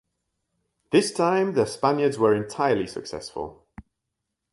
This 0.89 1.11
time 1.11 1.53
the 1.53 1.65
Spaniards 1.67 2.17
were 2.17 2.33
entirely 2.33 2.87
successful. 2.87 3.67